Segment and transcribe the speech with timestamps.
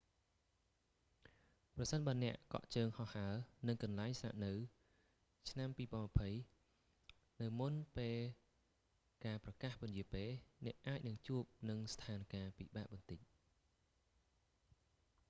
[1.75, 3.33] ប្រសិនបើអ្នកកក់ជើងហោះហើរ
[3.67, 4.53] និងកន្លែងស្នាក់នៅ
[5.49, 5.69] ឆ្នាំ
[6.55, 8.17] 2020 នៅមុនពេល
[9.25, 10.29] ការប្រកាសពន្យារពេល
[10.65, 13.19] អ្នកអាចនឹងជួបនឹងស្ថានការណ៍ពិបាកបន្តិច